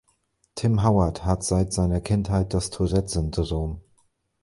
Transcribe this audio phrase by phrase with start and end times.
[0.55, 3.81] Tim Howard hat seit seiner Kindheit das Tourette-Syndrom.